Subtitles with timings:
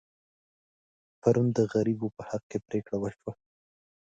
[1.21, 3.31] پرون د غریبو په حق کې پرېکړه وشوه.